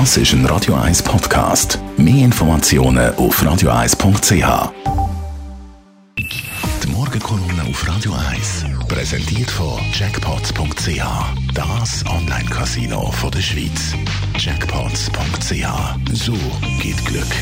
Das 0.00 0.16
ist 0.16 0.32
ein 0.32 0.44
Radio 0.46 0.74
1 0.74 1.04
Podcast. 1.04 1.78
Mehr 1.96 2.24
Informationen 2.24 3.14
auf 3.14 3.40
radio1.ch. 3.40 4.72
Die 6.18 6.88
Morgenkolumne 6.88 7.62
auf 7.70 7.88
Radio 7.88 8.12
1 8.32 8.64
präsentiert 8.88 9.52
von 9.52 9.78
Jackpots.ch. 9.92 11.00
Das 11.54 12.04
Online-Casino 12.06 13.14
der 13.32 13.40
Schweiz. 13.40 13.94
Jackpots.ch. 14.36 16.12
So 16.12 16.34
geht 16.82 17.04
Glück. 17.04 17.32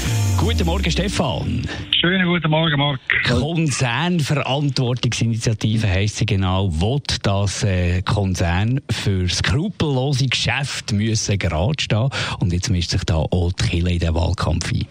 Guten 0.42 0.66
Morgen, 0.66 0.90
Stefan. 0.90 1.62
Schönen 2.00 2.26
guten 2.26 2.50
Morgen, 2.50 2.76
Marc. 2.76 2.98
Konzernverantwortungsinitiative 3.28 5.88
heisst 5.88 6.16
sie 6.16 6.26
genau, 6.26 6.68
will 6.80 7.00
das 7.22 7.62
äh, 7.62 8.02
Konzern 8.02 8.80
für 8.90 9.28
skrupellose 9.28 10.26
Geschäfte 10.26 10.96
müssen 10.96 11.38
gerade 11.38 11.80
stehen. 11.80 12.08
Und 12.40 12.52
jetzt 12.52 12.70
mischt 12.70 12.90
sich 12.90 13.04
da 13.04 13.18
auch 13.18 13.52
die 13.52 13.68
Kille 13.68 13.92
in 13.92 14.00
den 14.00 14.16
Wahlkampf 14.16 14.72
ein. 14.72 14.88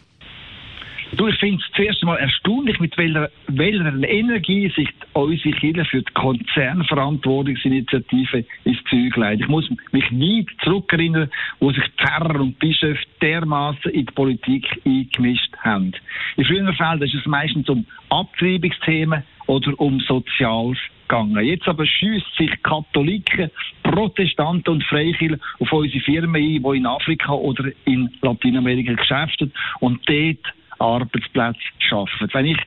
Du, 1.18 1.28
ich 1.28 1.38
finde 1.40 1.62
es 1.62 1.70
zuerst 1.76 2.02
einmal 2.02 2.20
erstaunlich, 2.20 2.80
mit 2.80 2.98
welcher, 2.98 3.30
welcher 3.48 4.10
Energie 4.10 4.70
sich 4.70 4.88
unsere 5.12 5.54
Kirche 5.56 5.84
für 5.84 6.02
die 6.02 6.14
Konzernverantwortungsinitiative 6.14 8.46
ins 8.64 8.82
Zeug 8.90 9.18
leitet. 9.18 9.42
Ich 9.42 9.50
muss 9.50 9.70
mich 9.92 10.10
nie 10.12 10.46
zurückerinnern, 10.64 11.30
wo 11.60 11.70
sich 11.72 11.84
Pfarrer 11.98 12.40
und 12.40 12.58
Bischöfe 12.60 13.04
dermaßen 13.22 13.92
in 13.92 14.06
die 14.06 14.14
Politik 14.14 14.66
eingemischt 14.86 15.54
haben. 15.58 15.92
In 16.38 16.46
früheren 16.46 16.74
Fällen 16.76 17.02
ist 17.02 17.16
es 17.16 17.26
meistens 17.26 17.68
um 17.68 17.86
Abtreibungsthemen 18.10 19.24
oder 19.48 19.78
um 19.82 20.00
Soziales 20.00 20.78
gegangen. 21.10 21.46
Jetzt 21.46 21.68
aber 21.68 21.86
schießt 21.86 22.38
sich 22.38 22.52
Katholiken, 22.64 23.52
Protestanten 23.84 24.76
und 24.76 24.84
Freikirchen 24.86 25.42
auf 25.60 25.74
unsere 25.74 26.00
Firmen 26.00 26.42
ein, 26.42 26.64
die 26.64 26.78
in 26.78 26.86
Afrika 26.86 27.34
oder 27.34 27.70
in 27.84 28.10
Lateinamerika 28.22 28.94
geschäften 28.94 29.52
und 29.82 30.00
dort 30.08 30.54
Arbeitsplätze 30.82 31.60
schaffen. 31.80 32.30
Wenn 32.34 32.46
ich 32.46 32.58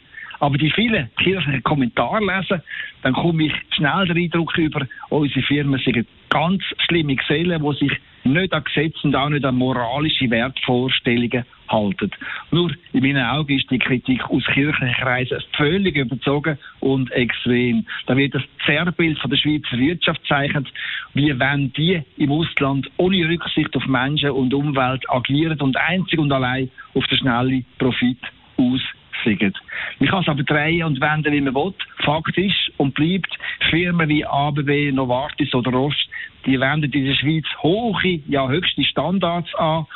aber 0.45 0.59
die 0.59 0.71
vielen 0.71 1.09
kirchlichen 1.17 1.63
Kommentare 1.63 2.21
lese, 2.21 2.63
dann 3.01 3.15
komme 3.15 3.45
ich 3.47 3.53
schnell 3.75 4.07
den 4.07 4.19
Eindruck 4.19 4.59
über, 4.59 4.87
unsere 5.09 5.41
Firmen 5.41 5.81
sind 5.83 6.07
ganz 6.29 6.63
schlimme 6.87 7.17
Gesellen, 7.17 7.63
die 7.63 7.79
sich 7.79 7.99
nicht 8.25 8.53
an 8.53 8.63
Gesetze 8.63 8.99
und 9.05 9.17
auch 9.17 9.31
nicht 9.31 9.47
an 9.47 9.57
moralische 9.57 10.29
Wertvorstellungen 10.29 11.47
halten. 11.69 12.11
Nur 12.51 12.73
in 12.93 13.03
meinen 13.03 13.25
Augen 13.25 13.59
ist 13.59 13.71
die 13.71 13.79
Kritik 13.79 14.23
aus 14.29 14.45
kirchlichen 14.53 14.95
Kreisen 14.97 15.43
völlig 15.57 15.97
überzogen 15.97 16.59
und 16.81 17.11
extrem. 17.13 17.87
Da 18.05 18.15
wird 18.15 18.35
das 18.35 18.43
Zerrbild 18.67 19.19
von 19.21 19.31
der 19.31 19.39
Schweizer 19.39 19.79
Wirtschaft 19.79 20.21
zeichnet, 20.29 20.69
wie 21.15 21.39
wenn 21.39 21.73
die 21.73 22.03
im 22.19 22.33
Ausland 22.33 22.91
ohne 22.99 23.27
Rücksicht 23.31 23.75
auf 23.75 23.87
Menschen 23.87 24.33
und 24.33 24.53
Umwelt 24.53 25.09
agieren 25.09 25.59
und 25.63 25.79
einzig 25.79 26.19
und 26.19 26.33
allein 26.33 26.71
auf 26.93 27.07
den 27.07 27.17
schnellen 27.17 27.65
Profit 27.79 28.19
aus 28.59 28.83
sind. 29.25 29.61
Man 29.99 30.09
kann 30.09 30.23
es 30.23 30.29
aber 30.29 30.43
drehen 30.43 30.85
und 30.85 31.01
wenden, 31.01 31.33
wie 31.33 31.41
man 31.41 31.55
will. 31.55 31.75
Fakt 32.05 32.37
ist 32.39 32.71
und 32.77 32.95
bleibt, 32.95 33.37
Firmen 33.71 34.09
wie 34.09 34.25
ABB, 34.25 34.93
Novartis 34.93 35.55
oder 35.55 35.73
Roche, 35.73 36.09
die 36.47 36.61
wenden 36.61 36.93
in 36.93 37.07
der 37.07 37.15
Schweiz 37.15 37.47
hohe, 37.63 38.21
ja 38.29 38.49
höchste 38.49 38.85
Standards 38.85 39.55
an 39.55 39.87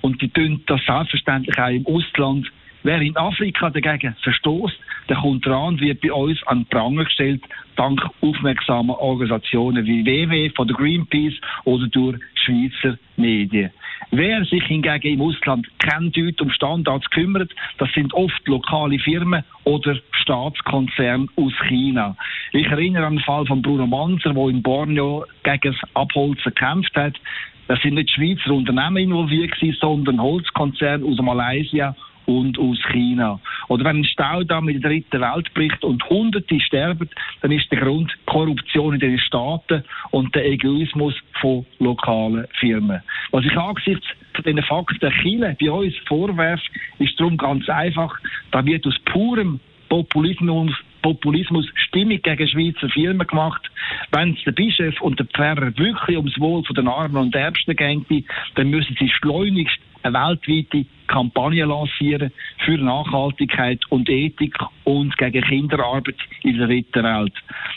und 0.00 0.20
die 0.22 0.28
tun 0.28 0.62
das 0.66 0.80
selbstverständlich 0.86 1.58
auch 1.58 1.68
im 1.68 1.86
Ausland. 1.86 2.50
Wer 2.84 3.00
in 3.00 3.16
Afrika 3.16 3.70
dagegen 3.70 4.14
verstoßt, 4.22 4.78
der 5.08 5.16
kommt 5.16 5.44
dran 5.44 5.80
wird 5.80 6.00
bei 6.00 6.12
uns 6.12 6.42
an 6.46 6.64
Pranger 6.66 7.04
gestellt, 7.04 7.42
dank 7.76 8.00
aufmerksamer 8.20 8.98
Organisationen 8.98 9.84
wie 9.84 10.04
WW 10.04 10.50
von 10.50 10.68
der 10.68 10.76
Greenpeace 10.76 11.40
oder 11.64 11.88
durch 11.88 12.18
Schweizer 12.34 12.96
Medien. 13.16 13.70
Wer 14.10 14.44
sich 14.46 14.64
hingegen 14.64 15.14
im 15.14 15.20
Ausland 15.20 15.66
kein 15.78 16.10
Deut 16.12 16.40
um 16.40 16.50
Standards 16.50 17.08
kümmert, 17.10 17.54
das 17.76 17.92
sind 17.92 18.14
oft 18.14 18.46
lokale 18.46 18.98
Firmen 18.98 19.44
oder 19.64 19.98
Staatskonzerne 20.12 21.26
aus 21.36 21.52
China. 21.68 22.16
Ich 22.52 22.66
erinnere 22.66 23.06
an 23.06 23.16
den 23.16 23.24
Fall 23.24 23.44
von 23.44 23.60
Bruno 23.60 23.86
Manzer, 23.86 24.32
der 24.32 24.48
in 24.48 24.62
Borneo 24.62 25.26
gegen 25.42 25.74
das 25.74 25.90
Abholzen 25.94 26.54
gekämpft 26.54 26.96
hat. 26.96 27.20
Das 27.66 27.80
sind 27.82 27.94
nicht 27.94 28.10
Schweizer 28.10 28.52
Unternehmen 28.52 28.96
involviert 28.96 29.54
sondern 29.78 30.22
Holzkonzerne 30.22 31.04
aus 31.04 31.18
Malaysia 31.20 31.94
und 32.28 32.58
aus 32.58 32.78
China. 32.92 33.40
Oder 33.68 33.86
wenn 33.86 33.98
ein 33.98 34.04
Staudamm 34.04 34.68
in 34.68 34.80
der 34.80 34.90
dritten 34.90 35.20
Welt 35.20 35.52
bricht 35.54 35.82
und 35.82 36.04
Hunderte 36.10 36.60
sterben, 36.60 37.08
dann 37.40 37.52
ist 37.52 37.72
der 37.72 37.80
Grund 37.80 38.12
Korruption 38.26 38.94
in 38.94 39.00
den 39.00 39.18
Staaten 39.18 39.82
und 40.10 40.34
der 40.34 40.44
Egoismus 40.44 41.14
von 41.40 41.64
lokalen 41.78 42.46
Firmen. 42.60 43.00
Was 43.30 43.46
ich 43.46 43.56
angesichts 43.56 44.06
von 44.34 44.62
Fakten 44.62 45.10
Chile 45.22 45.56
bei 45.58 45.70
uns 45.70 45.94
vorwerfe, 46.06 46.62
ist 46.98 47.18
darum 47.18 47.38
ganz 47.38 47.66
einfach, 47.68 48.14
da 48.50 48.64
wird 48.64 48.86
aus 48.86 48.98
purem 49.06 49.58
Populismus 49.88 50.74
Populismus 51.00 51.66
Stimmung 51.76 52.20
gegen 52.22 52.48
Schweizer 52.48 52.88
Firmen 52.88 53.26
gemacht. 53.26 53.70
Wenn 54.10 54.34
es 54.34 54.42
der 54.44 54.52
Bischof 54.52 55.00
und 55.00 55.18
der 55.18 55.26
Pfarrer 55.26 55.76
wirklich 55.78 56.16
ums 56.16 56.38
Wohl 56.38 56.62
der 56.76 56.86
Armen 56.86 57.16
und 57.16 57.34
Ärmsten 57.34 57.76
geht, 57.76 58.24
dann 58.56 58.68
müssen 58.68 58.96
sie 58.98 59.08
schleunigst 59.08 59.78
eine 60.14 60.28
weltweite 60.28 60.86
Kampagne 61.06 61.64
lancieren 61.64 62.30
für 62.64 62.76
Nachhaltigkeit 62.76 63.80
und 63.88 64.08
Ethik 64.08 64.54
und 64.84 65.16
gegen 65.16 65.42
Kinderarbeit 65.42 66.16
in 66.42 66.58
der 66.58 66.66
dritten 66.66 67.02
Welt. 67.02 67.32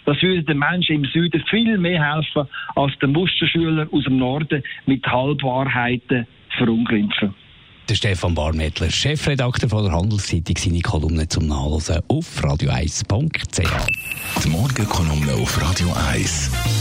Das 0.06 0.22
würde 0.22 0.44
den 0.44 0.60
Menschen 0.60 0.98
im 0.98 1.06
Süden 1.06 1.44
viel 1.50 1.78
mehr 1.78 2.16
helfen, 2.16 2.48
als 2.76 2.98
den 3.00 3.14
Musterschüler 3.14 3.88
aus 3.92 4.04
dem 4.04 4.18
Norden 4.18 4.64
mit 4.86 5.06
Halbwahrheiten 5.06 6.28
verunglimpfen. 6.58 7.34
Der 7.90 7.96
Stefan 7.96 8.36
Barmettler, 8.36 8.90
Chefredakteur 8.90 9.70
von 9.70 9.84
der 9.84 9.94
Handelszeitung, 9.94 10.56
seine 10.58 10.80
Kolumne 10.80 11.28
zum 11.28 11.48
Nachlesen 11.48 12.02
auf 12.08 12.42
radio1.ch. 12.42 14.44
Die 14.44 14.50
Morgenkolumne 14.50 15.34
auf 15.34 15.62
Radio 15.62 15.88
1. 16.10 16.81